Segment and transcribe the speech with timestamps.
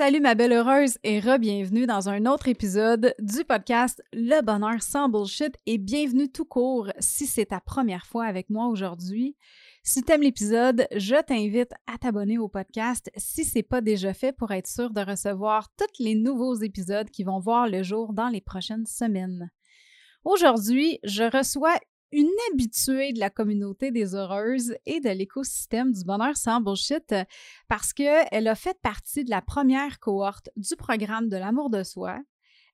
[0.00, 5.10] Salut ma belle heureuse et re-bienvenue dans un autre épisode du podcast Le bonheur sans
[5.10, 9.36] bullshit et bienvenue tout court si c'est ta première fois avec moi aujourd'hui.
[9.82, 14.32] Si tu aimes l'épisode, je t'invite à t'abonner au podcast si c'est pas déjà fait
[14.32, 18.28] pour être sûr de recevoir tous les nouveaux épisodes qui vont voir le jour dans
[18.28, 19.50] les prochaines semaines.
[20.24, 21.78] Aujourd'hui, je reçois
[22.12, 27.14] une habituée de la communauté des heureuses et de l'écosystème du bonheur sans bullshit
[27.68, 32.18] parce qu'elle a fait partie de la première cohorte du programme de l'amour de soi.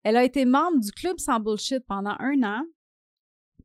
[0.03, 2.63] Elle a été membre du club sans bullshit pendant un an.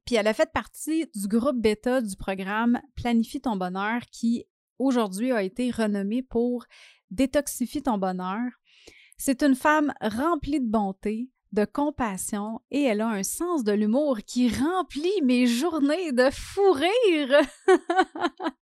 [0.05, 4.45] Puis elle a fait partie du groupe bêta du programme Planifie ton bonheur qui
[4.79, 6.65] aujourd'hui a été renommé pour
[7.11, 8.49] Détoxifie ton bonheur.
[9.17, 14.19] C'est une femme remplie de bonté, de compassion et elle a un sens de l'humour
[14.25, 17.41] qui remplit mes journées de fou rire.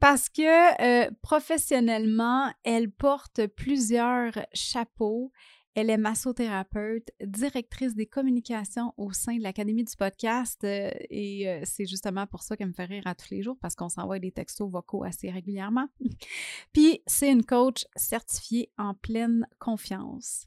[0.00, 5.32] Parce que euh, professionnellement, elle porte plusieurs chapeaux.
[5.74, 11.60] Elle est massothérapeute, directrice des communications au sein de l'Académie du podcast euh, et euh,
[11.64, 14.18] c'est justement pour ça qu'elle me fait rire à tous les jours parce qu'on s'envoie
[14.18, 15.86] des textos vocaux assez régulièrement.
[16.72, 20.46] Puis c'est une coach certifiée en pleine confiance.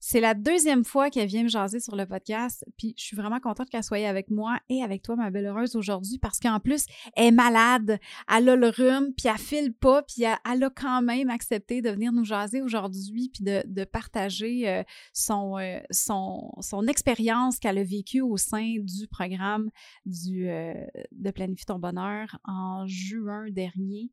[0.00, 3.40] C'est la deuxième fois qu'elle vient me jaser sur le podcast, puis je suis vraiment
[3.40, 6.86] contente qu'elle soit avec moi et avec toi, ma belle heureuse, aujourd'hui, parce qu'en plus,
[7.16, 7.98] elle est malade,
[8.32, 11.90] elle a le rhume, puis elle file pas, puis elle, a quand même accepté de
[11.90, 14.82] venir nous jaser aujourd'hui, puis de, partager euh,
[15.12, 19.70] son, euh, son, expérience qu'elle a vécue au sein du programme
[20.06, 20.74] euh,
[21.12, 24.10] de Planifie ton bonheur en juin dernier.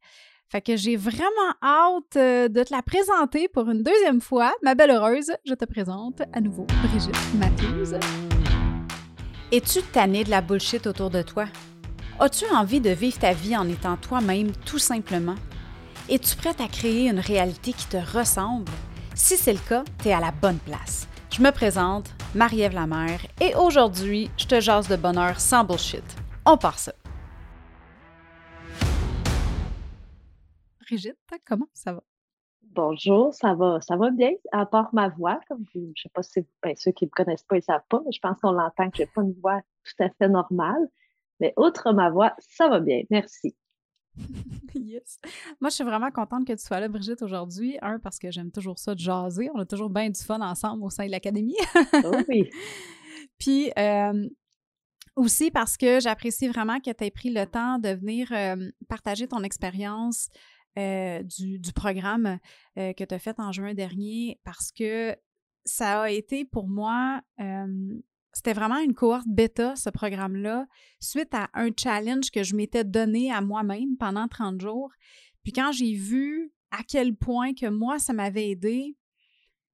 [0.47, 1.25] Fait que j'ai vraiment
[1.63, 4.53] hâte euh, de te la présenter pour une deuxième fois.
[4.61, 7.97] Ma belle heureuse, je te présente à nouveau Brigitte Matthews.
[9.51, 11.45] Es-tu tannée de la bullshit autour de toi?
[12.19, 15.35] As-tu envie de vivre ta vie en étant toi-même tout simplement?
[16.09, 18.71] Es-tu prête à créer une réalité qui te ressemble?
[19.15, 21.07] Si c'est le cas, tu es à la bonne place.
[21.35, 26.03] Je me présente, Marie-Ève Lamère, et aujourd'hui, je te jase de bonheur sans bullshit.
[26.45, 26.93] On part ça.
[30.87, 32.03] Brigitte, comment ça va?
[32.61, 36.23] Bonjour, ça va, ça va bien, à part ma voix, comme je ne sais pas
[36.23, 38.39] si ben, ceux qui ne me connaissent pas, ils ne savent pas, mais je pense
[38.41, 40.89] qu'on l'entend que je n'ai pas une voix tout à fait normale.
[41.39, 43.55] Mais outre ma voix, ça va bien, merci.
[44.75, 45.19] yes.
[45.59, 47.77] Moi, je suis vraiment contente que tu sois là, Brigitte, aujourd'hui.
[47.81, 49.49] Un, parce que j'aime toujours ça de jaser.
[49.53, 51.57] On a toujours bien du fun ensemble au sein de l'Académie.
[52.03, 52.49] oh oui.
[53.37, 54.29] Puis, euh,
[55.15, 59.27] aussi parce que j'apprécie vraiment que tu aies pris le temps de venir euh, partager
[59.27, 60.29] ton expérience
[60.77, 62.39] euh, du, programme
[62.77, 65.15] euh, que tu as fait en juin dernier parce que
[65.63, 67.21] ça a été pour moi,
[68.33, 70.67] c'était vraiment une cohorte bêta, ce programme-là,
[70.99, 74.91] suite à un challenge que je m'étais donné à moi-même pendant 30 jours.
[75.43, 78.95] Puis quand j'ai vu à quel point que moi, ça m'avait aidé,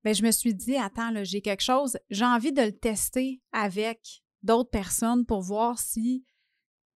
[0.04, 4.22] bien, je me suis dit, attends, j'ai quelque chose, j'ai envie de le tester avec
[4.44, 6.24] d'autres personnes pour voir si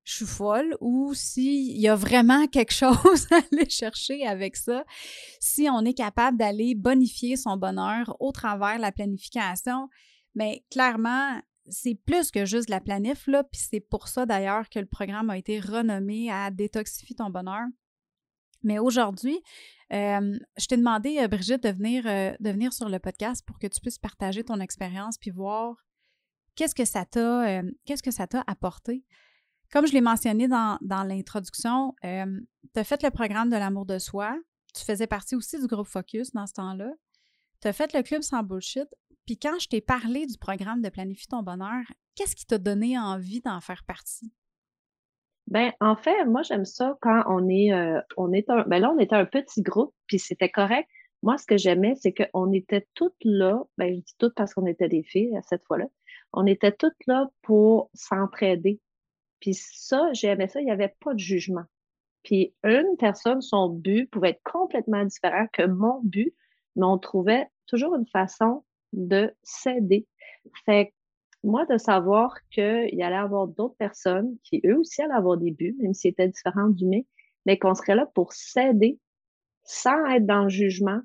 [0.04, 4.86] je suis folle ou s'il y a vraiment quelque chose à aller chercher avec ça,
[5.40, 9.90] si on est capable d'aller bonifier son bonheur au travers de la planification,
[10.36, 14.80] mais clairement, c'est plus que juste la planif, là, puis c'est pour ça d'ailleurs que
[14.80, 17.66] le programme a été renommé à Détoxifie ton bonheur.
[18.64, 19.40] Mais aujourd'hui,
[19.94, 23.60] euh, je t'ai demandé, euh, Brigitte, de venir, euh, de venir sur le podcast pour
[23.60, 25.76] que tu puisses partager ton expérience puis voir
[26.56, 29.04] qu'est-ce que ça t'a qu'est-ce que ça t'a apporté.
[29.74, 32.40] Comme je l'ai mentionné dans, l'introduction, euh,
[32.76, 34.38] tu as fait le programme de l'amour de soi.
[34.76, 36.92] Tu faisais partie aussi du groupe Focus dans ce temps-là.
[37.60, 38.88] Tu as fait le club sans bullshit.
[39.26, 41.82] Puis quand je t'ai parlé du programme de Planifie ton bonheur,
[42.14, 44.32] qu'est-ce qui t'a donné envie d'en faire partie?
[45.48, 49.00] Ben, en fait, moi, j'aime ça quand on est, euh, on un, ben là, on
[49.00, 50.88] était un petit groupe, puis c'était correct.
[51.24, 54.68] Moi, ce que j'aimais, c'est qu'on était toutes là, ben, je dis toutes parce qu'on
[54.68, 55.86] était des filles à cette fois-là,
[56.32, 58.80] on était toutes là pour s'entraider.
[59.44, 61.66] Puis ça, j'aimais ça, il n'y avait pas de jugement.
[62.24, 66.34] Puis une personne, son but pouvait être complètement différent que mon but,
[66.78, 68.64] mais on trouvait toujours une façon
[68.94, 70.08] de s'aider.
[70.66, 70.92] Fait que
[71.44, 75.52] moi, de savoir qu'il allait y avoir d'autres personnes qui, eux aussi, allaient avoir des
[75.52, 77.02] buts, même s'ils étaient différents du mien,
[77.46, 78.98] mais qu'on serait là pour s'aider
[79.66, 81.02] sans être dans le jugement,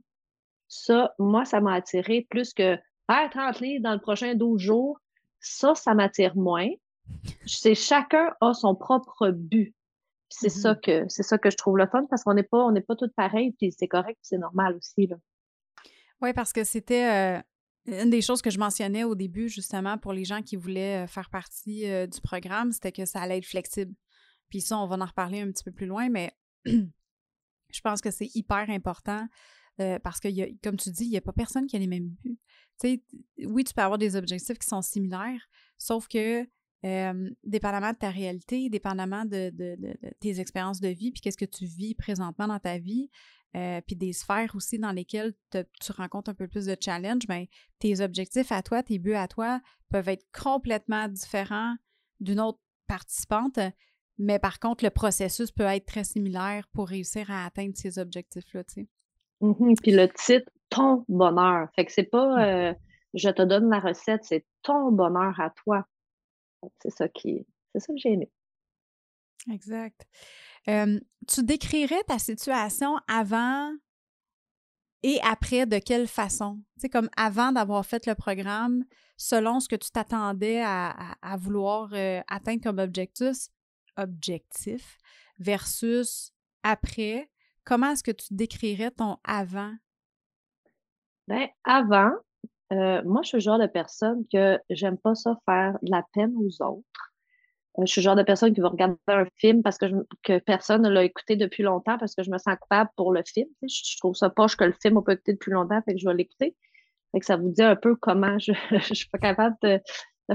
[0.68, 2.76] ça, moi, ça m'a attiré plus que
[3.10, 5.00] faire 30 livres dans le prochain 12 jours.
[5.40, 6.68] Ça, ça m'attire moins
[7.46, 9.74] c'est chacun a son propre but.
[10.30, 10.80] C'est ça mm-hmm.
[10.80, 12.96] que c'est ça que je trouve le fun parce qu'on n'est pas on n'est pas
[12.96, 15.16] toutes pareilles puis c'est correct, c'est normal aussi là.
[16.20, 17.42] Oui, parce que c'était euh,
[17.86, 21.06] une des choses que je mentionnais au début justement pour les gens qui voulaient euh,
[21.06, 23.94] faire partie euh, du programme, c'était que ça allait être flexible.
[24.48, 26.32] Puis ça, on va en reparler un petit peu plus loin, mais
[26.66, 29.26] je pense que c'est hyper important
[29.80, 30.28] euh, parce que,
[30.62, 32.38] comme tu dis, il n'y a pas personne qui a les mêmes buts.
[32.76, 33.02] sais,
[33.44, 36.46] oui, tu peux avoir des objectifs qui sont similaires, sauf que
[36.82, 39.52] dépendamment de ta réalité, dépendamment de,
[40.20, 43.10] tes expériences de vie, puis qu'est-ce que tu vis présentement dans ta vie,
[43.56, 47.46] euh, puis des sphères aussi dans lesquelles tu rencontres un peu plus de challenge, bien,
[47.78, 49.60] tes objectifs à toi, tes buts à toi
[49.90, 51.74] peuvent être complètement différents
[52.20, 53.58] d'une autre participante,
[54.18, 58.64] mais par contre, le processus peut être très similaire pour réussir à atteindre ces objectifs-là,
[58.64, 58.88] tu sais.
[59.40, 61.68] Mmh puis le titre, ton bonheur.
[61.76, 62.40] Fait que c'est pas mmh.
[62.40, 62.74] euh,
[63.14, 65.86] je te donne la recette, c'est ton bonheur à toi.
[66.80, 68.30] C'est ça qui c'est ça que j'ai aimé.
[69.50, 70.06] Exact.
[70.66, 73.72] tu décrirais ta situation avant
[75.02, 76.60] et après de quelle façon?
[76.76, 78.84] C'est comme avant d'avoir fait le programme,
[79.16, 81.92] selon ce que tu t'attendais à, vouloir
[82.28, 83.48] atteindre comme objectif,
[83.96, 84.98] objectif
[85.38, 86.32] versus
[86.62, 87.30] après,
[87.64, 89.74] comment est-ce que tu décrirais ton avant?
[91.28, 92.12] Ben, avant,
[92.70, 96.34] moi, je suis le genre de personne que j'aime pas ça faire de la peine
[96.36, 97.08] aux autres.
[97.78, 99.86] Euh, je suis le genre de personne qui va regarder un film parce que,
[100.22, 103.22] que personne ne l'a écouté depuis longtemps parce que je me sens coupable pour le
[103.24, 103.48] film.
[103.62, 106.06] Je, trouve ça poche que le film n'a pas écouté depuis longtemps, fait que je
[106.06, 106.56] vais l'écouter.
[107.12, 109.80] Fait que ça vous dit un peu comment je ne suis pas capable de,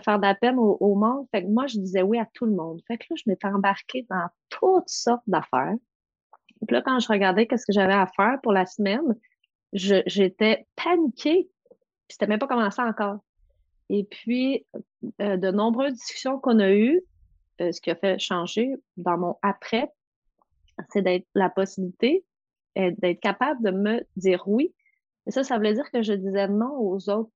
[0.04, 1.28] faire de la peine au, monde.
[1.32, 2.82] Fait que moi, je disais oui à tout le monde.
[2.88, 5.76] Fait que là, je m'étais embarquée dans toutes sortes d'affaires.
[6.66, 9.16] Puis là, quand je regardais qu'est-ce que j'avais à faire pour la semaine,
[9.74, 11.50] j'étais paniquée.
[12.14, 13.18] C'était même pas commencé encore.
[13.90, 14.68] Et puis,
[15.20, 17.02] euh, de nombreuses discussions qu'on a eues,
[17.60, 19.92] euh, ce qui a fait changer dans mon après,
[20.90, 22.24] c'est d'être la possibilité
[22.78, 24.76] euh, d'être capable de me dire oui.
[25.26, 27.32] Et ça, ça voulait dire que je disais non aux autres.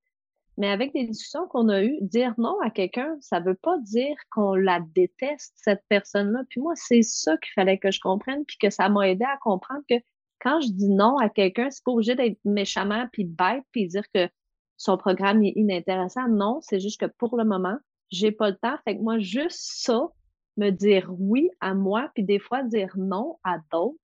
[0.58, 4.16] Mais avec des discussions qu'on a eues, dire non à quelqu'un, ça veut pas dire
[4.30, 6.44] qu'on la déteste, cette personne-là.
[6.50, 9.38] Puis moi, c'est ça qu'il fallait que je comprenne, puis que ça m'a aidé à
[9.38, 9.96] comprendre que
[10.40, 14.06] quand je dis non à quelqu'un, c'est pas obligé d'être méchamment, puis bête, puis dire
[14.14, 14.30] que
[14.78, 16.28] son programme est inintéressant.
[16.30, 17.78] Non, c'est juste que pour le moment,
[18.10, 18.78] j'ai pas le temps.
[18.86, 20.08] Fait que moi, juste ça,
[20.56, 24.00] me dire oui à moi, puis des fois dire non à d'autres,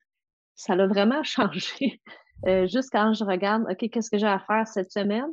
[0.55, 2.01] ça l'a vraiment changé.
[2.45, 5.31] Euh, juste quand je regarde, OK, qu'est-ce que j'ai à faire cette semaine?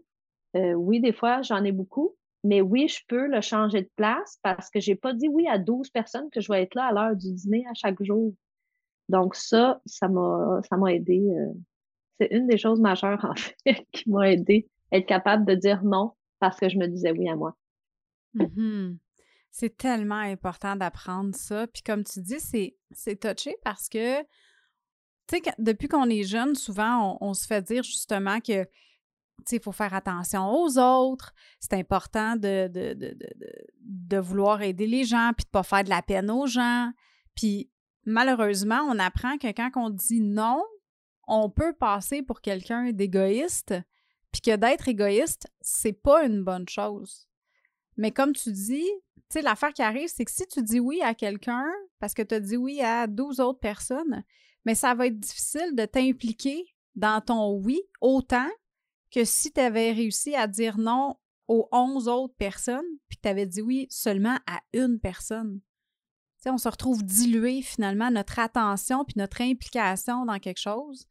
[0.57, 4.39] Euh, oui, des fois, j'en ai beaucoup, mais oui, je peux le changer de place
[4.43, 6.93] parce que j'ai pas dit oui à 12 personnes que je vais être là à
[6.93, 8.33] l'heure du dîner à chaque jour.
[9.09, 11.21] Donc ça, ça m'a, ça m'a aidé.
[11.21, 11.53] Euh,
[12.19, 16.15] c'est une des choses majeures, en fait, qui m'a aidé être capable de dire non
[16.39, 17.57] parce que je me disais oui à moi.
[18.35, 18.97] Mmh
[19.51, 21.67] c'est tellement important d'apprendre ça.
[21.67, 24.21] Puis comme tu dis, c'est, touché parce que,
[25.27, 28.71] tu sais, depuis qu'on est jeune, souvent, on, se fait dire justement que, tu
[29.47, 31.33] sais, il faut faire attention aux autres.
[31.59, 32.71] C'est important de,
[34.21, 36.91] vouloir aider les gens, puis de pas faire de la peine aux gens.
[37.35, 37.71] Puis
[38.05, 40.63] malheureusement, on apprend que quand on dit non,
[41.27, 43.75] on peut passer pour quelqu'un d'égoïste,
[44.33, 47.29] puis que d'être égoïste, c'est pas une bonne chose.
[47.97, 51.01] Mais comme tu dis, tu sais, l'affaire qui arrive, c'est que si tu dis oui
[51.03, 54.25] à quelqu'un parce que tu as dit oui à 12 autres personnes,
[54.65, 58.49] mais ça va être difficile de t'impliquer dans ton oui autant
[59.11, 61.17] que si tu avais réussi à dire non
[61.49, 65.61] aux 11 autres personnes, puis que tu avais dit oui seulement à une personne.
[66.37, 71.07] Tu sais, on se retrouve dilué finalement notre attention puis notre implication dans quelque chose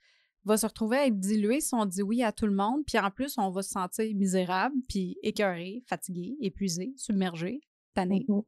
[0.45, 2.97] va se retrouver à être dilué si on dit oui à tout le monde, puis
[2.97, 7.61] en plus, on va se sentir misérable, puis écœuré, fatigué, épuisé, submergé.
[7.97, 8.42] Mmh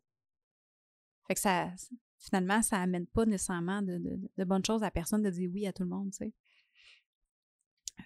[1.28, 1.70] fait que ça,
[2.18, 5.84] finalement, ça amène pas nécessairement de, bonnes choses à personne de dire oui à tout
[5.84, 6.34] le monde, tu sais.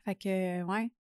[0.04, 0.92] Fait que, ouais,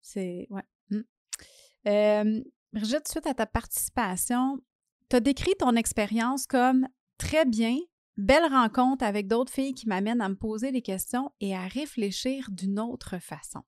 [0.00, 0.62] c'est, ouais.
[0.90, 2.42] Mmh.
[2.72, 4.62] Brigitte, suite à ta participation,
[5.08, 6.88] tu as décrit ton expérience comme
[7.18, 7.76] très bien,
[8.20, 12.48] belle rencontre avec d'autres filles qui m'amènent à me poser des questions et à réfléchir
[12.50, 13.60] d'une autre façon.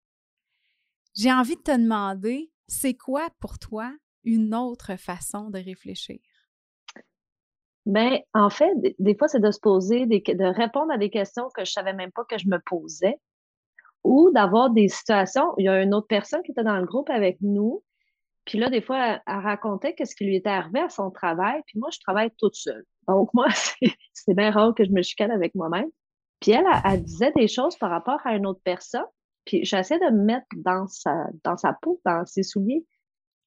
[1.17, 3.93] J'ai envie de te demander, c'est quoi pour toi
[4.25, 6.21] une autre façon de réfléchir?
[7.85, 11.65] Ben, en fait, des, fois, c'est de se poser, de répondre à des questions que
[11.65, 13.17] je savais même pas que je me posais,
[14.05, 15.53] ou d'avoir des situations.
[15.59, 17.83] Il y a une autre personne qui était dans le groupe avec nous,
[18.45, 21.79] puis là, des fois, elle, racontait qu'est-ce qui lui était arrivé à son travail, puis
[21.79, 22.85] moi, je travaille toute seule.
[23.09, 23.47] Donc, moi,
[24.13, 25.89] c'est bien rare que je me chicane avec moi-même.
[26.41, 29.07] Puis elle, elle, disait des choses par rapport à une autre personne,
[29.45, 32.85] puis j'essaie de me mettre dans sa, dans sa peau, dans ses souliers.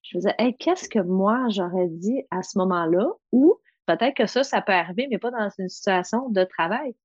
[0.01, 3.07] Je me disais, hey, qu'est-ce que moi j'aurais dit à ce moment-là?
[3.31, 6.95] Ou peut-être que ça, ça peut arriver, mais pas dans une situation de travail.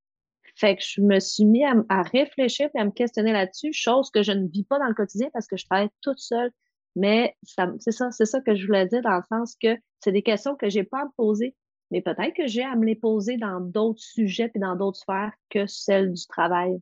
[0.57, 4.23] Fait que je me suis mis à, réfléchir et à me questionner là-dessus, chose que
[4.23, 6.51] je ne vis pas dans le quotidien parce que je travaille toute seule.
[6.97, 10.23] Mais c'est ça, c'est ça que je voulais dire dans le sens que c'est des
[10.23, 11.55] questions que j'ai pas à me poser,
[11.91, 15.33] mais peut-être que j'ai à me les poser dans d'autres sujets et dans d'autres sphères
[15.51, 16.79] que celles du travail.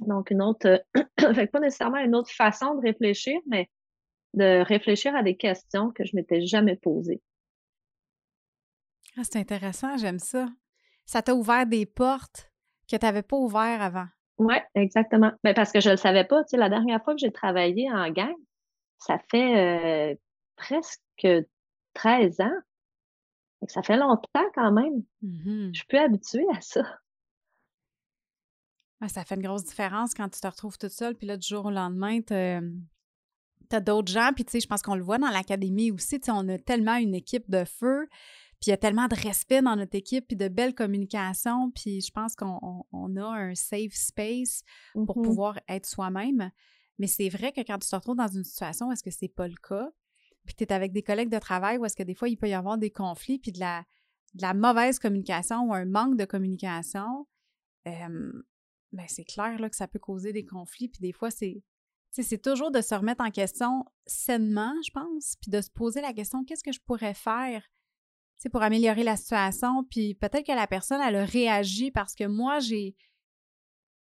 [0.00, 0.82] Donc, une autre,
[1.34, 3.68] fait pas nécessairement une autre façon de réfléchir, mais
[4.34, 7.20] de réfléchir à des questions que je m'étais jamais posées.
[9.16, 10.48] Ah, c'est intéressant, j'aime ça.
[11.04, 12.50] Ça t'a ouvert des portes
[12.90, 14.06] que tu n'avais pas ouvertes avant.
[14.38, 15.30] Oui, exactement.
[15.44, 16.42] Mais ben, parce que je ne le savais pas.
[16.44, 18.34] Tu sais, la dernière fois que j'ai travaillé en gang,
[19.06, 20.14] ça fait euh,
[20.56, 21.28] presque
[21.94, 22.60] 13 ans.
[23.68, 25.02] Ça fait longtemps quand même.
[25.22, 26.82] Mmh je suis plus habituée à ça.
[29.08, 31.66] ça fait une grosse différence quand tu te retrouves toute seule, puis là, du jour
[31.66, 35.30] au lendemain, tu as d'autres gens, puis tu sais, je pense qu'on le voit dans
[35.30, 38.06] l'académie aussi, tu sais, on a tellement une équipe de feu,
[38.60, 42.00] puis il y a tellement de respect dans notre équipe, puis de belles communications, puis
[42.00, 44.62] je pense qu'on a un safe space
[44.94, 46.52] pour mmh pouvoir être soi-même.
[47.02, 49.26] Mais c'est vrai que quand tu te retrouves dans une situation où est-ce que c'est
[49.26, 49.90] pas le cas,
[50.44, 52.48] puis tu es avec des collègues de travail où est-ce que des fois il peut
[52.48, 53.84] y avoir des conflits, puis de la,
[54.38, 57.26] la mauvaise communication ou un manque de communication,
[57.84, 58.44] ben
[59.08, 60.90] c'est clair là, que ça peut causer des conflits.
[60.90, 61.64] Puis des fois, c'est
[62.12, 66.12] c'est toujours de se remettre en question sainement, je pense, puis de se poser la
[66.12, 67.64] question qu'est-ce que je pourrais faire
[68.52, 69.82] pour améliorer la situation?
[69.90, 72.94] Puis peut-être que la personne, elle a réagi parce que moi, j'ai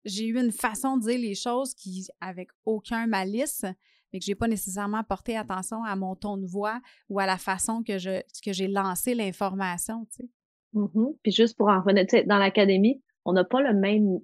[0.07, 3.65] j'ai eu une façon de dire les choses qui, avec aucun malice,
[4.11, 7.37] mais que j'ai pas nécessairement porté attention à mon ton de voix ou à la
[7.37, 10.29] façon que je que j'ai lancé l'information, tu sais.
[10.73, 11.17] Mm-hmm.
[11.23, 14.19] Puis juste pour en revenir, dans l'académie, on n'a pas le même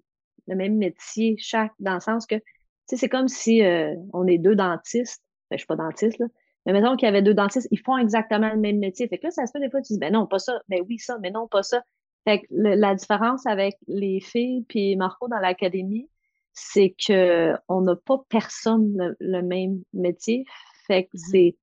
[0.47, 2.43] le même métier chaque, dans le sens que, tu
[2.87, 5.23] sais, c'est comme si euh, on est deux dentistes.
[5.49, 6.25] Ben, je suis pas dentiste, là.
[6.65, 9.07] Mais mettons qu'il y avait deux dentistes, ils font exactement le même métier.
[9.09, 10.81] Fait que là, ça se fait des fois, tu dis, ben non, pas ça, ben
[10.87, 11.83] oui, ça, mais non, pas ça.
[12.25, 16.09] Fait que la différence avec les filles puis Marco dans l'académie,
[16.53, 20.45] c'est que on n'a pas personne le, même métier.
[20.87, 21.55] Fait que mm-hmm.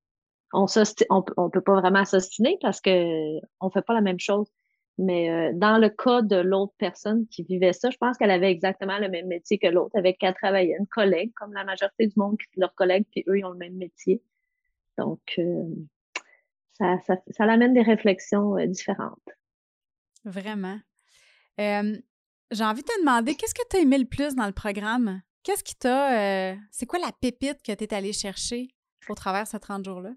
[0.68, 4.20] c'est, on, on, on peut pas vraiment s'ostiner parce que on fait pas la même
[4.20, 4.48] chose.
[5.00, 8.50] Mais euh, dans le cas de l'autre personne qui vivait ça, je pense qu'elle avait
[8.50, 12.12] exactement le même métier que l'autre, avec qu'elle travaillait, une collègue, comme la majorité du
[12.18, 14.22] monde, leurs collègues, puis eux, ils ont le même métier.
[14.98, 15.64] Donc, euh,
[16.74, 19.18] ça, ça, ça amène des réflexions euh, différentes.
[20.24, 20.78] Vraiment.
[21.58, 25.22] J'ai envie de te demander, qu'est-ce que tu as aimé le plus dans le programme?
[25.42, 26.56] Qu'est-ce qui t'a.
[26.70, 28.68] c'est quoi la pépite que tu es allé chercher
[29.08, 30.12] au travers de ces 30 jours-là?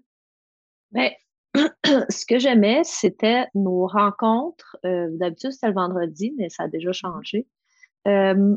[0.90, 1.10] Bien,
[2.10, 4.76] ce que j'aimais, c'était nos rencontres.
[4.84, 7.46] Euh, d'habitude, c'était le vendredi, mais ça a déjà changé.
[8.08, 8.56] Euh,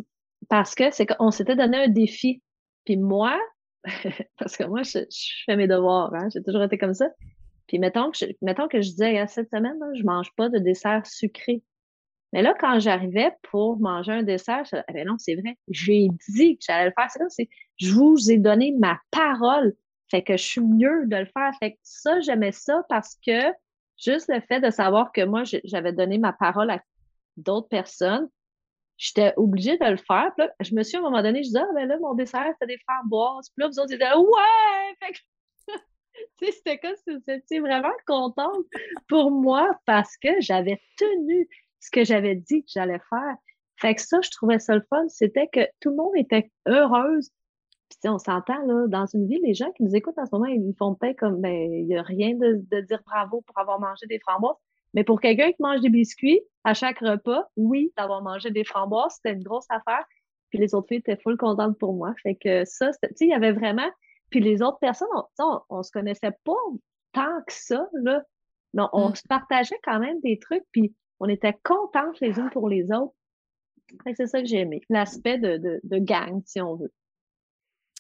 [0.49, 2.41] parce que c'est qu'on s'était donné un défi.
[2.85, 3.37] Puis moi,
[4.39, 4.99] parce que moi, je,
[5.45, 7.09] fais mes devoirs, hein, j'ai toujours été comme ça.
[7.67, 11.05] Puis mettons que je, mettons que je disais, cette semaine, je mange pas de dessert
[11.05, 11.63] sucré.
[12.33, 15.57] Mais là, quand j'arrivais pour manger un dessert, je disais, ah, ben non, c'est vrai,
[15.69, 17.09] j'ai dit que j'allais le faire.
[17.29, 19.73] C'est je vous ai donné ma parole.
[20.09, 21.51] Fait que je suis mieux de le faire.
[21.59, 23.53] Fait que ça, j'aimais ça parce que
[23.97, 26.81] juste le fait de savoir que moi, j'avais donné ma parole à
[27.35, 28.29] d'autres personnes,
[28.97, 30.31] j'étais obligée de le faire.
[30.37, 32.45] Là, je me suis à un moment donné, je disais, ah, ben là, mon dessert,
[32.53, 33.49] c'était des framboises.
[33.49, 34.95] Puis là, vous autres, étiez là, ouais!
[35.01, 35.19] Fait que,
[36.41, 38.65] c'était comme si c'était vraiment contente
[39.07, 41.47] pour moi parce que j'avais tenu
[41.79, 43.35] ce que j'avais dit que j'allais faire.
[43.79, 45.07] Fait que ça, je trouvais ça le fun.
[45.07, 47.31] C'était que tout le monde était heureuse
[47.89, 50.45] puis, on s'entend, là, dans une vie, les gens qui nous écoutent en ce moment,
[50.45, 54.05] ils font peut-être comme, ben, il n'y a rien de, dire bravo pour avoir mangé
[54.07, 54.55] des framboises.
[54.93, 59.13] Mais pour quelqu'un qui mange des biscuits à chaque repas, oui, d'avoir mangé des framboises,
[59.15, 60.03] c'était une grosse affaire.
[60.49, 62.13] Puis les autres filles étaient full contentes pour moi.
[62.23, 63.89] Fait que ça, tu sais, il y avait vraiment.
[64.29, 65.07] Puis les autres personnes,
[65.39, 66.53] on, on, se connaissait pas
[67.13, 68.21] tant que ça, là.
[68.73, 69.15] Non, on mmh.
[69.15, 73.13] se partageait quand même des trucs, puis on était contentes les unes pour les autres.
[74.15, 76.91] C'est ça que j'ai aimé, l'aspect de, de, de gang, si on veut.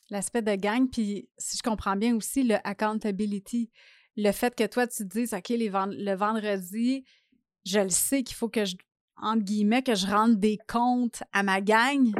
[0.09, 3.71] L'aspect de gang, puis si je comprends bien aussi, le accountability.
[4.15, 7.05] Le fait que toi, tu te dises, OK, les le vendredi,
[7.65, 8.75] je le sais qu'il faut que je,
[9.17, 12.13] entre guillemets, que je rende des comptes à ma gang.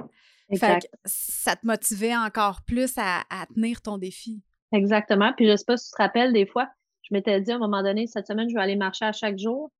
[0.55, 3.23] Fait que ça te motivait encore plus à,
[3.53, 4.41] tenir ton défi.
[4.71, 5.33] Exactement.
[5.35, 6.69] Puis je sais pas si tu te rappelles, des fois,
[7.03, 9.37] je m'étais dit à un moment donné, cette semaine, je vais aller marcher à chaque
[9.37, 9.71] jour.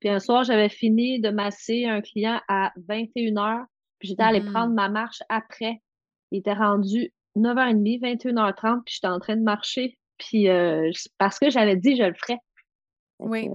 [0.00, 3.64] Puis un soir, j'avais fini de masser un client à 21 h
[3.98, 4.52] puis j'étais allée mm-hmm.
[4.52, 5.80] prendre ma marche après.
[6.30, 9.98] Il était rendu 9h30, 21h30, puis j'étais en train de marcher.
[10.18, 12.38] Puis euh, parce que j'avais dit je le ferais.
[13.18, 13.48] Oui.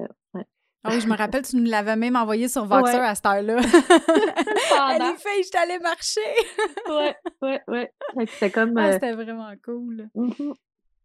[0.84, 3.58] Ah oui, je me rappelle, tu nous l'avais même envoyé sur Voxer à cette heure-là.
[3.62, 6.22] Elle fait, je allée marcher.
[6.90, 8.26] ouais, ouais, ouais.
[8.28, 8.76] C'était comme.
[8.78, 10.10] Ah, euh, c'était vraiment cool.
[10.16, 10.54] Mm-hmm.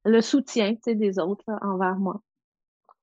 [0.06, 2.22] Le soutien, tu sais, des autres envers moi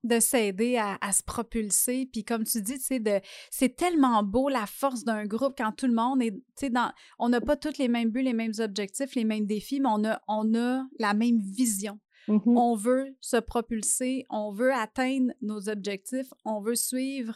[0.04, 2.10] de s'aider à, se propulser.
[2.12, 5.94] Puis comme tu dis, de, c'est tellement beau la force d'un groupe quand tout le
[5.94, 9.46] monde est, dans, on n'a pas tous les mêmes buts, les mêmes objectifs, les mêmes
[9.46, 12.00] défis, mais on a, on a la même vision.
[12.28, 12.58] Mm-hmm.
[12.58, 17.36] On veut se propulser, on veut atteindre nos objectifs, on veut suivre,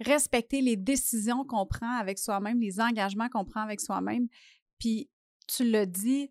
[0.00, 4.28] respecter les décisions qu'on prend avec soi-même, les engagements qu'on prend avec soi-même.
[4.78, 5.08] Puis
[5.48, 6.30] tu l'as dit,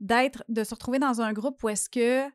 [0.00, 2.28] d'être, de se retrouver dans un groupe où est-ce que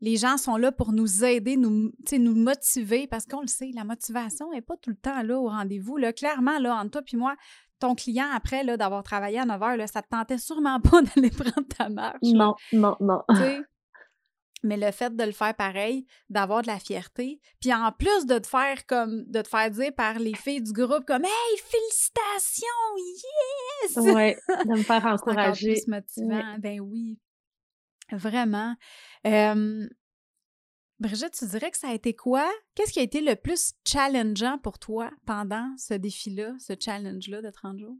[0.00, 3.84] les gens sont là pour nous aider, nous, nous motiver, parce qu'on le sait, la
[3.84, 5.98] motivation n'est pas tout le temps là au rendez-vous.
[5.98, 6.12] Là.
[6.14, 7.36] Clairement, là, entre toi et moi,
[7.80, 11.30] ton client, après d'avoir travaillé à 9 heures, là, ça te tentait sûrement pas d'aller
[11.30, 12.18] prendre ta marche.
[12.22, 13.22] Non, non, non.
[14.62, 18.38] Mais le fait de le faire pareil, d'avoir de la fierté, puis en plus de
[18.38, 22.66] te faire comme de te faire dire par les filles du groupe comme Hey, félicitations,
[22.96, 23.96] yes!
[23.96, 24.36] Ouais,
[24.66, 25.76] de me faire encourager.
[25.76, 26.58] C'est motivant.
[26.58, 27.18] Ben oui.
[28.12, 28.74] Vraiment.
[30.98, 32.46] Brigitte, tu dirais que ça a été quoi?
[32.74, 37.50] Qu'est-ce qui a été le plus challengeant pour toi pendant ce défi-là, ce challenge-là de
[37.50, 37.96] 30 jours?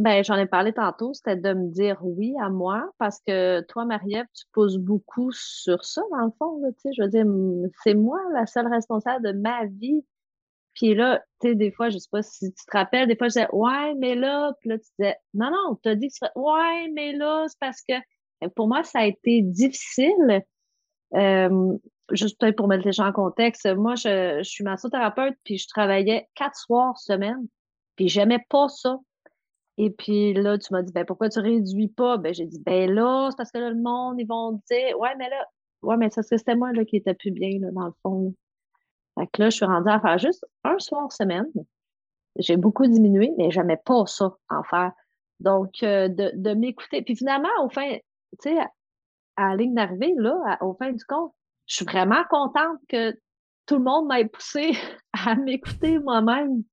[0.00, 3.84] Ben, j'en ai parlé tantôt, c'était de me dire oui à moi, parce que toi,
[3.84, 7.26] Marie-Ève, tu poses beaucoup sur ça, dans le fond, tu sais, je veux dire,
[7.84, 10.02] c'est moi la seule responsable de ma vie.
[10.74, 13.28] Puis là, tu sais, des fois, je sais pas si tu te rappelles, des fois,
[13.28, 16.14] je disais, ouais, mais là, puis là, tu disais, non, non, tu as dit que
[16.14, 20.42] tu ouais, mais là, c'est parce que pour moi, ça a été difficile.
[21.14, 21.76] Euh,
[22.12, 25.68] juste peut-être pour mettre les gens en contexte, moi, je, je suis massothérapeute, puis je
[25.68, 27.46] travaillais quatre soirs semaine,
[27.96, 28.96] puis j'aimais pas ça.
[29.82, 32.18] Et puis là, tu m'as dit, ben pourquoi tu réduis pas?
[32.18, 35.16] Ben j'ai dit, ben là, c'est parce que là, le monde, ils vont dire, ouais,
[35.16, 35.46] mais là,
[35.80, 37.94] ouais, mais c'est parce que c'était moi là, qui était plus bien, là, dans le
[38.02, 38.34] fond.
[39.18, 41.46] Fait que là, je suis rendue à faire juste un soir semaine.
[42.36, 44.92] J'ai beaucoup diminué, mais j'aimais pas ça en faire.
[45.40, 47.00] Donc, euh, de, de m'écouter.
[47.00, 47.90] Puis finalement, au fin,
[48.42, 51.32] tu sais, à, la ligne d'arrivée, là, au fin du compte,
[51.64, 53.12] je suis vraiment contente que
[53.64, 54.72] tout le monde m'ait poussé
[55.26, 56.64] à m'écouter moi-même.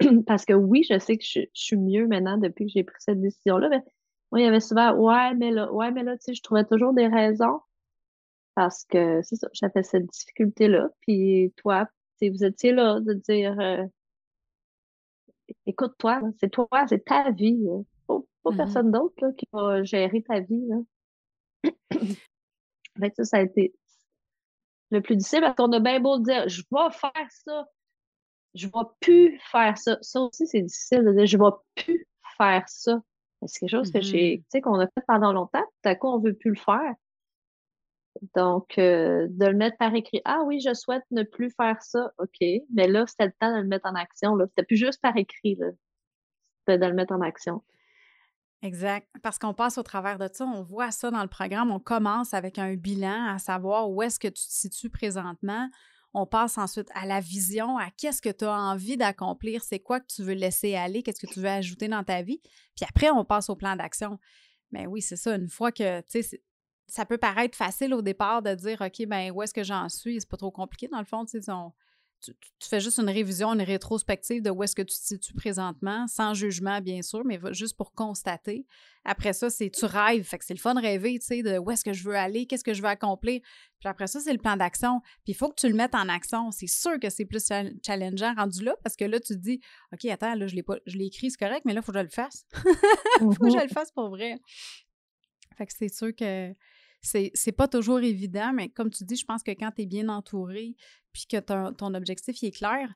[0.26, 3.20] Parce que oui, je sais que je, suis mieux maintenant depuis que j'ai pris cette
[3.20, 3.68] décision-là.
[3.68, 3.82] Mais
[4.30, 6.64] moi, il y avait souvent Ouais, mais là, ouais, mais là, tu sais, je trouvais
[6.64, 7.60] toujours des raisons.
[8.54, 10.88] Parce que c'est ça, j'avais cette difficulté-là.
[11.02, 11.86] Puis toi,
[12.20, 13.84] vous étiez là de dire euh,
[15.66, 17.64] écoute-toi, c'est toi, c'est ta vie.
[18.06, 18.56] Pas, pas mm-hmm.
[18.56, 20.66] personne d'autre qui va gérer ta vie.
[20.68, 21.70] Là.
[23.16, 23.74] ça, ça a été
[24.90, 27.66] le plus difficile parce qu'on a bien beau dire je vais faire ça,
[28.54, 29.98] je vais plus faire ça.
[30.00, 31.44] Ça aussi, c'est difficile de dire je vais
[31.76, 32.06] plus
[32.36, 33.00] faire ça.
[33.46, 34.42] C'est quelque chose que j'ai, mm-hmm.
[34.42, 36.94] tu sais, qu'on a fait pendant longtemps, tout à coup, on veut plus le faire.
[38.34, 40.20] Donc, euh, de le mettre par écrit.
[40.24, 42.12] Ah oui, je souhaite ne plus faire ça.
[42.18, 42.46] OK.
[42.74, 44.36] Mais là, c'était le temps de le mettre en action.
[44.48, 45.56] C'était plus juste par écrit.
[46.60, 47.62] C'était de le mettre en action.
[48.62, 49.06] Exact.
[49.22, 51.70] Parce qu'on passe au travers de ça, on voit ça dans le programme.
[51.70, 55.68] On commence avec un bilan, à savoir où est-ce que tu te situes présentement.
[56.14, 60.00] On passe ensuite à la vision, à qu'est-ce que tu as envie d'accomplir, c'est quoi
[60.00, 62.40] que tu veux laisser aller, qu'est-ce que tu veux ajouter dans ta vie.
[62.74, 64.18] Puis après, on passe au plan d'action.
[64.70, 65.34] Mais oui, c'est ça.
[65.34, 66.42] Une fois que, tu sais,
[66.86, 70.20] ça peut paraître facile au départ de dire, OK, ben où est-ce que j'en suis?
[70.20, 71.24] C'est pas trop compliqué dans le fond.
[71.26, 71.40] Tu,
[72.20, 76.06] tu, fais juste une révision, une rétrospective de où est-ce que tu te situes présentement,
[76.08, 78.66] sans jugement, bien sûr, mais juste pour constater.
[79.04, 80.24] Après ça, c'est tu rêves.
[80.24, 82.16] Fait que c'est le fun de rêver, tu sais, de où est-ce que je veux
[82.16, 83.40] aller, qu'est-ce que je veux accomplir.
[83.80, 85.00] Puis après ça, c'est le plan d'action.
[85.24, 86.50] Puis il faut que tu le mettes en action.
[86.50, 87.46] C'est sûr que c'est plus
[87.86, 89.60] challengeant rendu là parce que là, tu te dis,
[89.92, 91.92] OK, attends, là, je l'ai pas, je l'ai écrit, c'est correct, mais là, il faut
[91.92, 92.46] que je le fasse.
[92.54, 92.62] Il
[93.20, 93.62] faut que je mm-hmm.
[93.62, 94.38] le fasse pour vrai.
[95.56, 96.54] Fait que c'est sûr que
[97.00, 100.08] c'est pas toujours évident, mais comme tu dis, je pense que quand tu es bien
[100.08, 100.74] entouré
[101.12, 102.92] puis que ton, objectif est clair,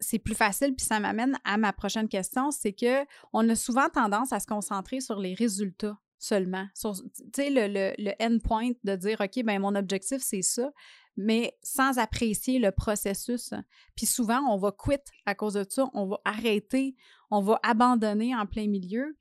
[0.00, 0.74] c'est plus facile.
[0.74, 4.46] Puis ça m'amène à ma prochaine question, c'est que on a souvent tendance à se
[4.46, 6.66] concentrer sur les résultats seulement.
[6.74, 10.70] Sais, le, le, le endpoint de dire, OK, ben mon objectif, c'est ça,
[11.16, 13.52] mais sans apprécier le processus.
[13.96, 16.96] Puis souvent, on va quitter à cause de ça, on va arrêter,
[17.30, 19.16] on va abandonner en plein milieu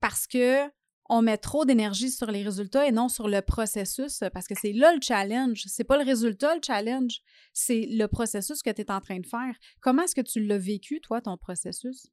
[0.00, 0.66] parce que
[1.08, 4.72] on met trop d'énergie sur les résultats et non sur le processus parce que c'est
[4.72, 5.64] là le challenge.
[5.66, 7.20] C'est pas le résultat le challenge,
[7.52, 9.54] c'est le processus que tu es en train de faire.
[9.80, 12.08] Comment est-ce que tu l'as vécu, toi, ton processus?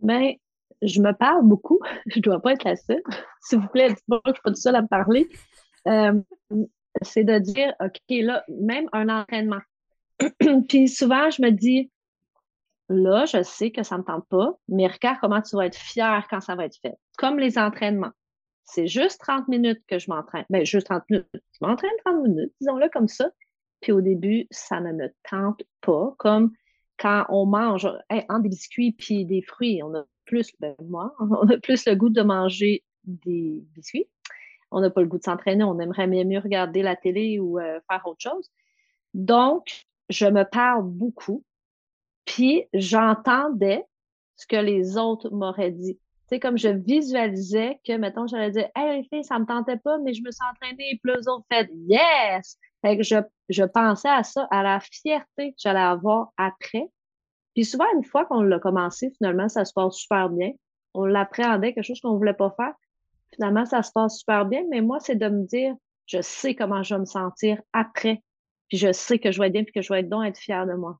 [0.00, 0.34] Bien,
[0.82, 1.80] je me parle beaucoup.
[2.06, 3.02] Je dois pas être la seule.
[3.40, 5.28] S'il vous plaît, dites-moi que je suis pas toute seule à me parler.
[5.88, 6.20] Euh,
[7.02, 9.60] c'est de dire, OK, là, même un entraînement.
[10.68, 11.90] Puis souvent, je me dis,
[12.88, 15.76] Là, je sais que ça ne me tente pas, mais regarde comment tu vas être
[15.76, 16.94] fier quand ça va être fait.
[17.18, 18.12] Comme les entraînements.
[18.64, 20.44] C'est juste 30 minutes que je m'entraîne.
[20.50, 21.28] Bien, juste 30 minutes.
[21.34, 23.30] Je m'entraîne 30 minutes, disons-le comme ça.
[23.80, 26.14] Puis au début, ça ne me tente pas.
[26.18, 26.52] Comme
[26.98, 27.88] quand on mange
[28.28, 31.94] en des biscuits puis des fruits, on a plus, ben moi, on a plus le
[31.94, 34.08] goût de manger des biscuits.
[34.70, 35.64] On n'a pas le goût de s'entraîner.
[35.64, 38.50] On aimerait mieux regarder la télé ou euh, faire autre chose.
[39.14, 41.44] Donc, je me parle beaucoup
[42.26, 43.84] puis j'entendais
[44.36, 45.94] ce que les autres m'auraient dit.
[45.94, 49.78] Tu sais, comme je visualisais que, mettons, j'allais dire, Hey, les filles, ça me tentait
[49.78, 52.58] pas, mais je me suis entraînée, puis les autres fait Yes!
[52.82, 53.16] Fait que je,
[53.48, 56.90] je pensais à ça, à la fierté que j'allais avoir après.
[57.54, 60.50] Puis souvent, une fois qu'on l'a commencé, finalement, ça se passe super bien.
[60.92, 62.74] On l'appréhendait, quelque chose qu'on voulait pas faire.
[63.34, 64.64] Finalement, ça se passe super bien.
[64.68, 65.74] Mais moi, c'est de me dire,
[66.06, 68.22] je sais comment je vais me sentir après.
[68.68, 70.38] Puis je sais que je vais être bien, puis que je vais être donc être
[70.38, 70.98] fière de moi.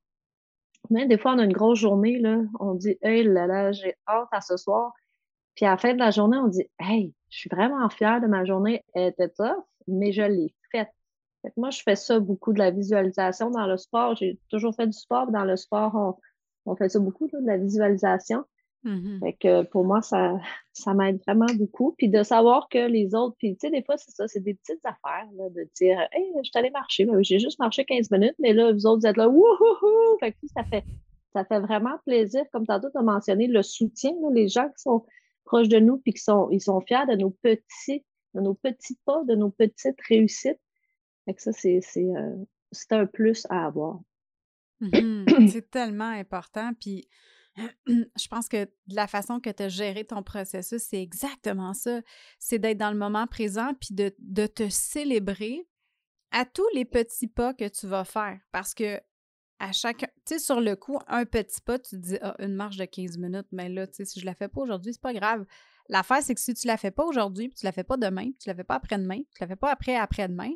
[0.89, 3.95] Mais des fois, on a une grosse journée, là, on dit, hey là là, j'ai
[4.07, 4.93] hâte à ce soir.
[5.55, 8.27] Puis à la fin de la journée, on dit, hey, je suis vraiment fière de
[8.27, 8.83] ma journée.
[8.93, 10.89] Elle était tough, mais je l'ai faite.
[11.57, 14.15] moi, je fais ça beaucoup de la visualisation dans le sport.
[14.15, 15.31] J'ai toujours fait du sport.
[15.31, 16.19] Dans le sport,
[16.65, 18.45] on fait ça beaucoup, de la visualisation.
[18.83, 19.19] Mm-hmm.
[19.19, 20.39] Fait que pour moi, ça,
[20.73, 21.95] ça m'aide vraiment beaucoup.
[21.97, 24.53] Puis de savoir que les autres, puis tu sais, des fois, c'est ça, c'est des
[24.53, 28.11] petites affaires, là, de dire, hey, je suis allée marcher, ben j'ai juste marché 15
[28.11, 30.17] minutes, mais là, vous autres, vous êtes là, wouhou!
[30.19, 30.83] Fait que ça fait,
[31.33, 35.05] ça fait vraiment plaisir, comme tantôt tu as mentionné, le soutien, les gens qui sont
[35.45, 38.97] proches de nous, puis qui sont, ils sont fiers de nos petits, de nos petits
[39.05, 40.59] pas, de nos petites réussites.
[41.25, 42.35] Fait que ça, c'est, c'est, euh,
[42.71, 43.99] c'est un plus à avoir.
[44.81, 45.47] Mm-hmm.
[45.51, 46.71] c'est tellement important.
[46.79, 47.07] Puis
[47.87, 52.01] je pense que la façon que tu as géré ton processus, c'est exactement ça.
[52.39, 55.67] C'est d'être dans le moment présent puis de, te célébrer
[56.31, 58.39] à tous les petits pas que tu vas faire.
[58.51, 58.99] Parce que
[59.59, 59.99] à chaque.
[60.25, 62.85] Tu sais, sur le coup, un petit pas, tu te dis, ah, une marche de
[62.85, 65.45] 15 minutes, mais là, tu sais, si je la fais pas aujourd'hui, c'est pas grave.
[65.89, 68.25] L'affaire, c'est que si tu la fais pas aujourd'hui, puis tu la fais pas demain,
[68.25, 70.51] puis tu la fais pas après-demain, puis tu la fais pas après après-demain,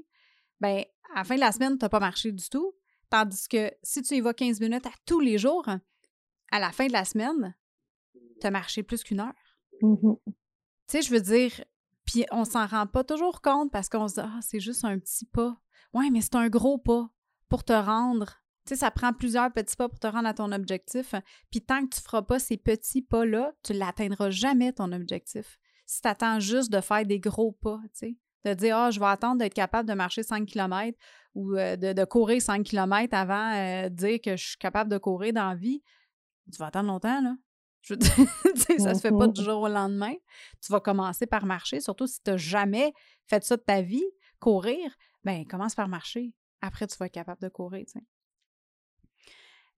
[0.60, 0.84] ben
[1.16, 2.76] à la fin de la semaine, tu n'as pas marché du tout.
[3.10, 5.66] Tandis que si tu y vas 15 minutes à tous les jours,
[6.52, 7.56] à la fin de la semaine,
[8.40, 9.34] tu as marché plus qu'une heure.
[9.82, 10.20] Mm-hmm.
[10.26, 10.34] Tu
[10.88, 11.52] sais, je veux dire,
[12.06, 15.00] puis on s'en rend pas toujours compte parce qu'on se dit, ah, c'est juste un
[15.00, 15.58] petit pas.
[15.94, 17.10] Ouais, mais c'est un gros pas
[17.50, 18.42] pour te rendre.
[18.66, 21.16] Tu sais, ça prend plusieurs petits pas pour te rendre à ton objectif.
[21.50, 25.60] Puis tant que tu feras pas ces petits pas-là, tu l'atteindras jamais, ton objectif.
[25.86, 29.00] Si tu attends juste de faire des gros pas, tu sais, de dire, ah, je
[29.00, 30.98] vais attendre d'être capable de marcher 5 km
[31.36, 34.98] ou euh, de, courir 5 km avant euh, de dire que je suis capable de
[34.98, 35.84] courir dans la vie,
[36.52, 37.36] tu vas attendre longtemps, là.
[37.82, 38.12] Je veux dire,
[38.80, 40.14] ça se fait pas du jour au lendemain.
[40.64, 42.94] Tu vas commencer par marcher, surtout si tu n'as jamais
[43.26, 44.06] fait ça de ta vie,
[44.40, 46.34] courir, ben commence par marcher.
[46.62, 47.86] Après, tu vas être capable de courir.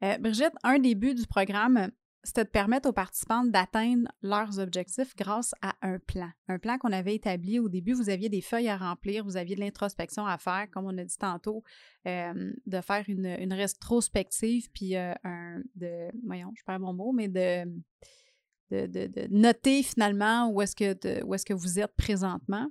[0.03, 1.91] Euh, Brigitte, un des buts du programme,
[2.23, 6.29] c'était de permettre aux participants d'atteindre leurs objectifs grâce à un plan.
[6.47, 9.55] Un plan qu'on avait établi au début, vous aviez des feuilles à remplir, vous aviez
[9.55, 11.63] de l'introspection à faire, comme on a dit tantôt,
[12.07, 17.27] euh, de faire une, rétrospective, puis euh, un, de, voyons, je perds mon mot, mais
[17.27, 17.65] de,
[18.71, 22.69] de, de, noter finalement où est-ce que, où est-ce que vous êtes présentement.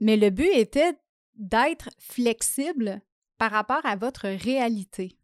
[0.00, 0.98] Mais le but était
[1.36, 3.00] d'être flexible
[3.38, 5.16] par rapport à votre réalité.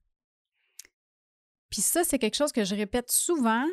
[1.73, 3.65] Puis ça, c'est quelque chose que je répète souvent,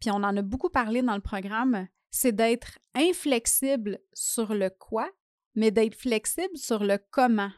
[0.00, 5.08] puis on en a beaucoup parlé dans le programme, c'est d'être inflexible sur le quoi,
[5.54, 7.52] mais d'être flexible sur le comment.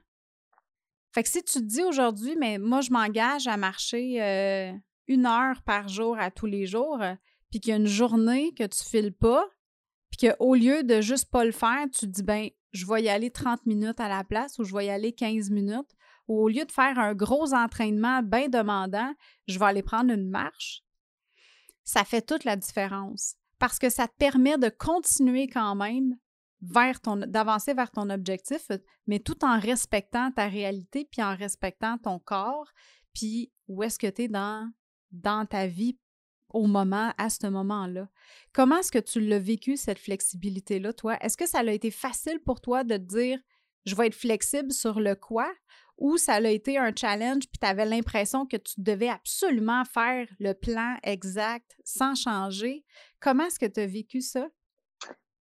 [1.15, 4.73] Fait que si tu te dis aujourd'hui, mais moi, je m'engage à marcher euh,
[5.07, 7.03] une heure par jour à tous les jours,
[7.51, 9.49] puis qu'il y a une journée que tu files pas,
[10.11, 13.09] puis qu'au lieu de juste pas le faire, tu te dis, ben, je vais y
[13.09, 15.97] aller 30 minutes à la place ou je vais y aller 15 minutes,
[16.29, 19.13] au lieu de faire un gros entraînement bien demandant,
[19.47, 20.83] je vais aller prendre une marche,
[21.85, 26.17] ça fait toute la différence parce que ça te permet de continuer quand même
[26.61, 28.69] vers ton d'avancer vers ton objectif,
[29.07, 32.69] mais tout en respectant ta réalité puis en respectant ton corps,
[33.15, 34.71] puis où est-ce que tu es dans,
[35.13, 35.99] dans ta vie
[36.51, 38.09] au moment, à ce moment-là.
[38.53, 41.17] Comment est-ce que tu l'as vécu, cette flexibilité-là, toi?
[41.21, 43.39] Est-ce que ça a été facile pour toi de te dire
[43.85, 45.51] je vais être flexible sur le quoi
[45.99, 50.27] ou ça a été un challenge puis tu avais l'impression que tu devais absolument faire
[50.39, 52.85] le plan exact sans changer.
[53.21, 54.49] Comment est-ce que tu as vécu ça?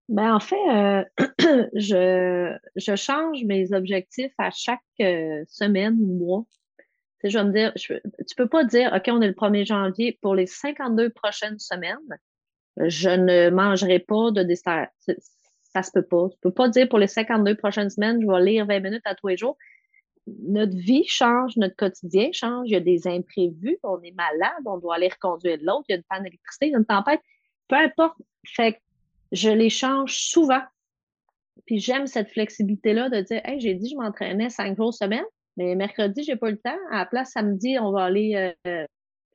[0.08, 1.04] Ben, en fait, euh,
[1.74, 6.44] je, je, change mes objectifs à chaque euh, semaine ou mois.
[7.20, 10.18] Tu je vais me dire, tu peux pas dire, OK, on est le 1er janvier,
[10.22, 11.96] pour les 52 prochaines semaines,
[12.76, 14.88] je ne mangerai pas de dessert.
[15.72, 16.28] Ça se peut pas.
[16.30, 19.14] Tu peux pas dire pour les 52 prochaines semaines, je vais lire 20 minutes à
[19.14, 19.56] tous les jours
[20.26, 24.78] notre vie change, notre quotidien change, il y a des imprévus, on est malade, on
[24.78, 27.20] doit aller reconduire l'autre, il y a une panne d'électricité, il y a une tempête,
[27.68, 28.16] peu importe.
[28.44, 28.80] Fait
[29.32, 30.62] je les change souvent.
[31.66, 35.24] Puis j'aime cette flexibilité-là de dire Hey, j'ai dit je m'entraînais cinq jours semaine,
[35.56, 36.78] mais mercredi, j'ai pas le temps.
[36.90, 38.86] À la place, samedi, on va aller euh,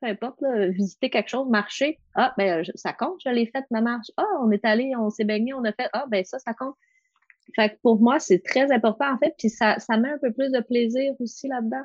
[0.02, 2.00] peu importe, visiter quelque chose, marcher.
[2.16, 4.08] Ah, ben ça compte, je l'ai fait ma marche.
[4.18, 5.90] Ah, on est allé, on s'est baigné, on a fait.
[5.94, 6.76] Ah, ben ça, ça compte.
[7.56, 10.32] Fait que pour moi, c'est très important, en fait, puis ça, ça met un peu
[10.32, 11.84] plus de plaisir aussi là-dedans.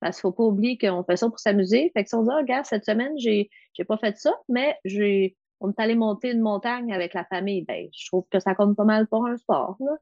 [0.00, 1.90] Parce qu'il faut pas oublier qu'on fait ça pour s'amuser.
[1.94, 4.76] Fait que si on dit, oh, regarde, cette semaine, j'ai, j'ai pas fait ça, mais
[4.84, 8.54] j'ai, on est allé monter une montagne avec la famille, ben, je trouve que ça
[8.54, 9.96] compte pas mal pour un sport, là.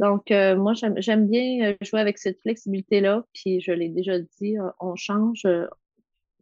[0.00, 3.24] Donc, euh, moi, j'aime bien euh, jouer avec cette flexibilité-là.
[3.32, 5.46] Puis, je l'ai déjà dit, euh, on change,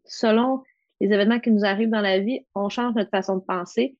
[0.05, 0.63] selon
[1.01, 3.97] les événements qui nous arrivent dans la vie, on change notre façon de penser.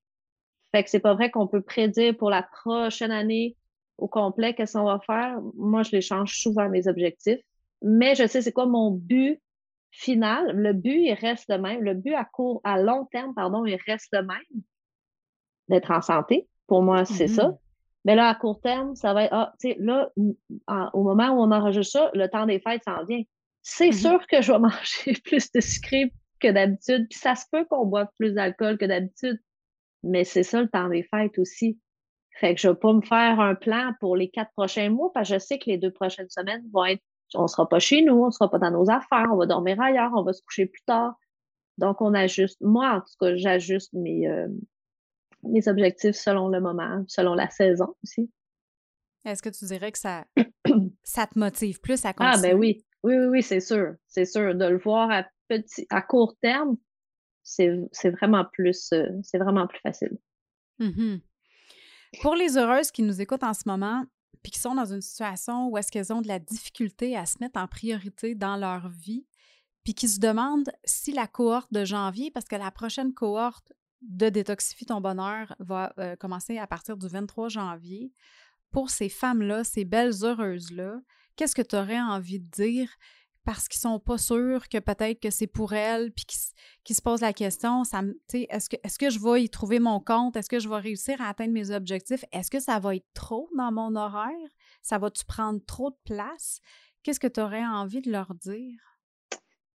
[0.71, 3.55] Fait que c'est pas vrai qu'on peut prédire pour la prochaine année
[3.97, 5.39] au complet qu'est-ce qu'on va faire?
[5.55, 7.39] Moi, je les change souvent mes objectifs.
[7.81, 9.41] Mais je sais c'est quoi mon but
[9.91, 10.51] final.
[10.55, 11.81] Le but, il reste le même.
[11.81, 14.63] Le but à court, à long terme, pardon, il reste le même.
[15.69, 16.47] D'être en santé.
[16.67, 17.49] Pour moi, c'est ça.
[17.49, 17.57] Mm-hmm.
[18.05, 20.11] Mais là, à court terme, ça va être, ah, tu sais, là,
[20.93, 23.21] au moment où on enregistre ça, le temps des fêtes s'en vient.
[23.61, 24.01] C'est mm-hmm.
[24.01, 27.07] sûr que je vais manger plus de sucré que d'habitude.
[27.09, 29.39] Puis ça se peut qu'on boive plus d'alcool que d'habitude.
[30.03, 31.79] Mais c'est ça le temps des fêtes aussi.
[32.39, 35.29] Fait que je vais pas me faire un plan pour les quatre prochains mois parce
[35.29, 37.03] que je sais que les deux prochaines semaines vont être,
[37.35, 40.11] on sera pas chez nous, on sera pas dans nos affaires, on va dormir ailleurs,
[40.15, 41.15] on va se coucher plus tard.
[41.77, 42.57] Donc, on ajuste.
[42.61, 44.47] Moi, en tout cas, j'ajuste mes, euh,
[45.43, 48.29] mes objectifs selon le moment, selon la saison aussi.
[49.25, 50.25] Est-ce que tu dirais que ça,
[51.03, 52.33] ça te motive plus à continuer?
[52.35, 52.85] Ah, ben oui.
[53.03, 53.95] Oui, oui, oui, c'est sûr.
[54.07, 54.55] C'est sûr.
[54.55, 56.77] De le voir à petit, à court terme,
[57.43, 60.17] c'est vraiment plus, euh, c'est vraiment plus facile.
[60.79, 61.21] Mm-hmm.
[62.21, 64.05] Pour les heureuses qui nous écoutent en ce moment,
[64.41, 67.37] puis qui sont dans une situation où est-ce qu'elles ont de la difficulté à se
[67.39, 69.25] mettre en priorité dans leur vie,
[69.83, 74.29] puis qui se demandent si la cohorte de janvier, parce que la prochaine cohorte de
[74.29, 78.11] Détoxifie ton bonheur va euh, commencer à partir du 23 janvier.
[78.71, 80.99] Pour ces femmes-là, ces belles heureuses-là,
[81.35, 82.89] qu'est-ce que tu aurais envie de dire
[83.45, 86.25] parce qu'ils sont pas sûrs que peut-être que c'est pour elles, puis
[86.83, 90.35] qui, se posent la question, est-ce que, je vais y trouver mon compte?
[90.35, 92.23] Est-ce que je vais réussir à atteindre mes objectifs?
[92.31, 94.49] Est-ce que ça va être trop dans mon horaire?
[94.81, 96.61] Ça va-tu prendre trop de place?
[97.03, 98.79] Qu'est-ce que tu aurais envie de leur dire?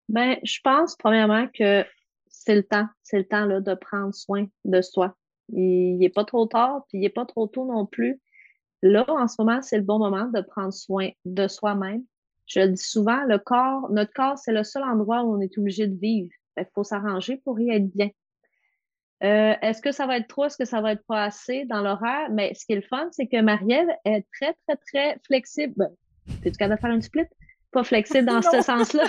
[0.09, 1.85] Ben, je pense premièrement que
[2.31, 5.15] c'est le temps, c'est le temps là, de prendre soin de soi.
[5.51, 8.21] Il n'est pas trop tard, puis il n'est pas trop tôt non plus.
[8.83, 12.05] Là, en ce moment, c'est le bon moment de prendre soin de soi-même.
[12.49, 15.57] Je le dis souvent, le corps, notre corps, c'est le seul endroit où on est
[15.59, 16.31] obligé de vivre.
[16.57, 18.11] Il faut s'arranger pour y être bien.
[19.23, 20.45] Euh, est-ce que ça va être trop?
[20.45, 22.29] Est-ce que ça va être pas assez dans l'horaire?
[22.31, 25.75] Mais ce qui est le fun, c'est que Marielle est très, très, très flexible.
[25.77, 25.91] Ben,
[26.45, 27.27] es-tu capable de faire un split?
[27.71, 29.05] Pas flexible dans ce sens-là,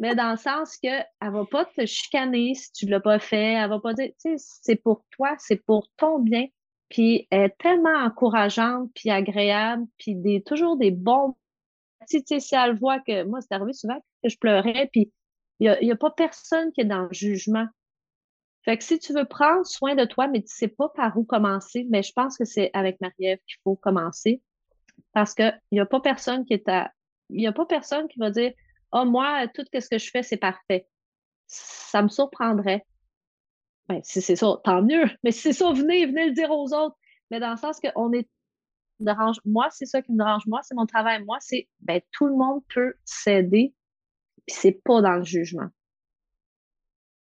[0.00, 3.54] mais dans le sens qu'elle va pas te chicaner si tu l'as pas fait.
[3.54, 6.46] Elle va pas dire, tu sais, c'est pour toi, c'est pour ton bien.
[6.88, 11.36] Puis elle est tellement encourageante, puis agréable, puis des, toujours des bons.
[12.06, 15.12] Si, si elle voit que, moi, c'est arrivé souvent que je pleurais, puis
[15.60, 17.66] il n'y a, a, pas personne qui est dans le jugement.
[18.64, 21.24] Fait que si tu veux prendre soin de toi, mais tu sais pas par où
[21.24, 24.40] commencer, mais je pense que c'est avec Marie-Ève qu'il faut commencer.
[25.12, 26.92] Parce qu'il n'y a pas personne qui est à,
[27.30, 28.52] il a pas personne qui va dire
[28.92, 30.86] Ah, oh, moi, tout ce que je fais, c'est parfait.
[31.46, 32.84] Ça me surprendrait.
[33.88, 35.04] Ben, si c'est ça, tant mieux.
[35.24, 36.96] Mais si c'est ça, venez, venez le dire aux autres.
[37.30, 38.28] Mais dans le sens qu'on est
[39.04, 39.38] dérange.
[39.44, 40.46] Moi, c'est ça qui me dérange.
[40.46, 41.22] Moi, c'est mon travail.
[41.24, 43.74] Moi, c'est ben, tout le monde peut s'aider,
[44.46, 45.68] puis c'est pas dans le jugement.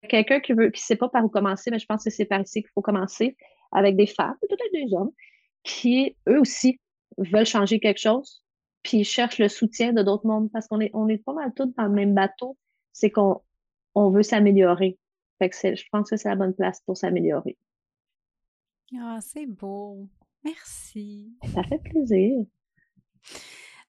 [0.09, 2.41] Quelqu'un qui veut, qui sait pas par où commencer, mais je pense que c'est par
[2.41, 3.35] ici qu'il faut commencer
[3.71, 5.11] avec des femmes, peut-être des hommes,
[5.63, 6.79] qui eux aussi
[7.17, 8.43] veulent changer quelque chose,
[8.83, 11.51] puis ils cherchent le soutien de d'autres mondes parce qu'on est, on est pas mal
[11.55, 12.55] tous dans le même bateau.
[12.93, 13.41] C'est qu'on
[13.95, 14.99] on veut s'améliorer.
[15.39, 17.57] Fait que je pense que c'est la bonne place pour s'améliorer.
[18.97, 20.07] Ah, c'est beau.
[20.45, 21.33] Merci.
[21.53, 22.45] Ça fait plaisir.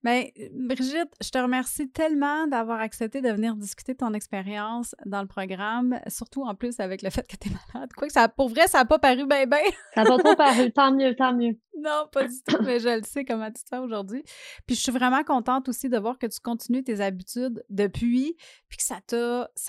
[0.03, 5.21] Bien, Brigitte, je te remercie tellement d'avoir accepté de venir discuter de ton expérience dans
[5.21, 7.91] le programme, surtout en plus avec le fait que tu es malade.
[7.97, 9.59] Quoi que ça, pour vrai, ça n'a pas paru bien, bien.
[9.95, 10.73] ça n'a pas trop paru.
[10.73, 11.59] Tant mieux, tant mieux.
[11.79, 14.23] Non, pas du tout, mais je le sais comment tu te sens aujourd'hui.
[14.67, 18.35] Puis je suis vraiment contente aussi de voir que tu continues tes habitudes depuis,
[18.69, 19.01] puis que ça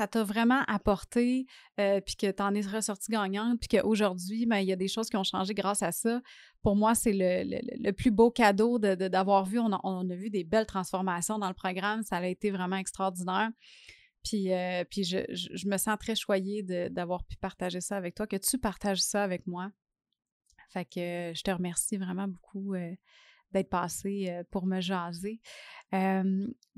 [0.08, 1.46] t'a, vraiment apporté,
[1.80, 4.88] euh, puis que tu en es ressortie gagnante, puis qu'aujourd'hui, ben, il y a des
[4.88, 6.22] choses qui ont changé grâce à ça.
[6.64, 9.60] Pour moi, c'est le, plus beau cadeau d'avoir vu.
[9.60, 12.04] On a, on a vu des belles transformations dans le programme.
[12.04, 13.50] Ça a été vraiment extraordinaire.
[14.24, 18.28] Puis, euh, puis je, je, me sens très choyée d'avoir pu partager ça avec toi,
[18.28, 19.72] que tu partages ça avec moi.
[20.70, 22.92] Fait que je te remercie vraiment beaucoup euh,
[23.52, 25.40] d'être passé euh, pour me jaser.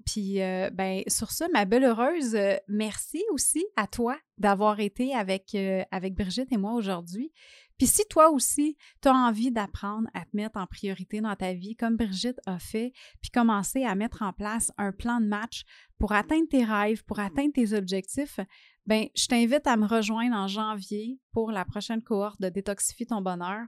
[0.06, 0.36] puis,
[0.73, 5.56] ben, sur ça, ma belle heureuse, merci aussi à toi d'avoir été avec,
[5.91, 7.32] avec Brigitte et moi aujourd'hui.
[7.80, 11.54] Puis si toi aussi, tu as envie d'apprendre à te mettre en priorité dans ta
[11.54, 15.63] vie, comme Brigitte a fait, puis commencer à mettre en place un plan de match
[15.97, 18.41] pour atteindre tes rêves, pour atteindre tes objectifs,
[18.89, 23.21] ben je t'invite à me rejoindre en janvier pour la prochaine cohorte de Détoxifie ton
[23.21, 23.67] bonheur.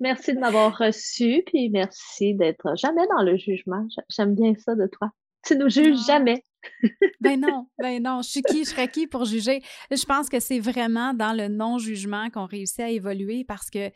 [0.00, 3.86] Merci de m'avoir reçu, puis merci d'être jamais dans le jugement.
[4.10, 5.10] J'aime bien ça de toi.
[5.46, 6.42] Tu nous juges jamais.
[7.20, 8.20] ben non, ben non.
[8.22, 9.62] Je suis qui, je serais qui pour juger?
[9.90, 13.90] Je pense que c'est vraiment dans le non-jugement qu'on réussit à évoluer parce que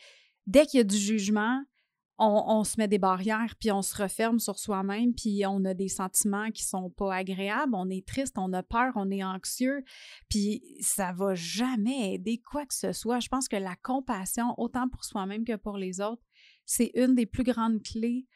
[0.47, 1.61] dès qu'il y a du jugement,
[2.21, 5.89] on, se met des barrières, puis on se referme sur soi-même, puis on a des
[5.89, 9.83] sentiments qui sont pas agréables, on est triste, on a peur, on est anxieux,
[10.29, 13.21] puis ça va jamais aider quoi que ce soit.
[13.21, 16.23] Je pense que la compassion, autant pour soi-même que pour les autres,
[16.67, 18.27] c'est une des plus grandes clés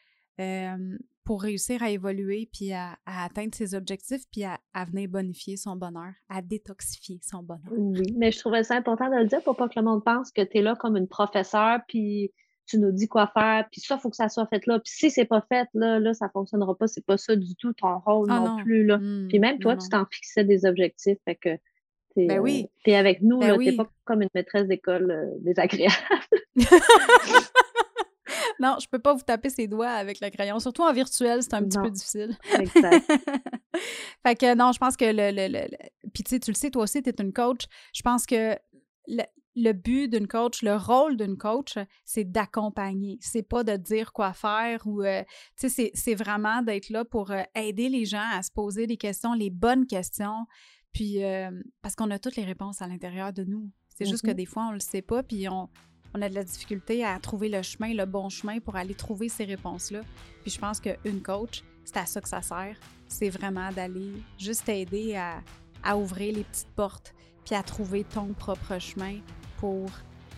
[0.41, 5.75] euh, pour réussir à évoluer, puis à, atteindre ses objectifs, puis à, venir bonifier son
[5.75, 7.71] bonheur, à détoxifier son bonheur.
[7.71, 10.31] Oui, mais je trouvais ça important de le dire pour pas que le monde pense
[10.31, 12.31] que tu es là comme une professeure, puis
[12.67, 14.79] tu nous dis quoi faire, puis ça, il faut que ça soit fait là.
[14.79, 16.87] Puis si c'est pas fait, là, là, ça fonctionnera pas.
[16.87, 18.85] C'est pas ça du tout ton rôle ah non, plus.
[18.85, 18.97] Là.
[18.97, 21.17] Mmh, puis même toi, tu t'en fixais des objectifs.
[21.25, 21.49] Fait que
[22.15, 22.67] t'es ben oui.
[22.87, 25.95] Euh, avec nous, ben t'es pas comme une maîtresse d'école euh, désagréable.
[28.59, 30.59] non, je peux pas vous taper ses doigts avec le crayon.
[30.59, 32.37] Surtout en virtuel, c'est un petit peu difficile.
[32.59, 33.05] Exact.
[34.25, 35.31] fait que non, je pense que le.
[35.31, 35.67] le, le,
[36.13, 37.65] Puis tu sais, tu le sais, toi aussi, tu es une coach.
[37.93, 38.57] Je pense que
[39.55, 43.17] le but d'une coach, le rôle d'une coach, c'est d'accompagner.
[43.21, 45.23] C'est pas de dire quoi faire ou, euh,
[45.57, 48.97] tu sais, c'est vraiment d'être là pour euh, aider les gens à se poser des
[48.97, 50.45] questions, les bonnes questions,
[50.91, 53.69] puis euh, parce qu'on a toutes les réponses à l'intérieur de nous.
[53.89, 54.35] C'est juste que mm-hmm.
[54.35, 55.69] des fois, on le sait pas, puis on,
[56.13, 59.29] on, a de la difficulté à trouver le chemin, le bon chemin pour aller trouver
[59.29, 60.01] ces réponses-là.
[60.41, 62.77] Puis je pense qu'une coach, c'est à ça que ça sert.
[63.07, 65.41] C'est vraiment d'aller juste aider à,
[65.81, 67.13] à ouvrir les petites portes
[67.45, 69.19] puis à trouver ton propre chemin
[69.57, 69.89] pour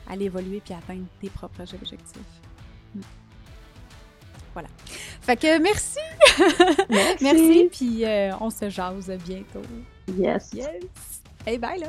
[0.10, 2.22] aller évoluer puis atteindre tes propres objectifs.
[2.96, 3.02] Hmm.
[4.54, 4.70] Voilà.
[5.22, 6.00] Fait que merci.
[6.90, 7.24] Merci.
[7.24, 9.62] merci puis euh, on se jase bientôt.
[10.18, 10.52] Yes.
[10.54, 11.22] Yes.
[11.46, 11.88] Hey, bye là.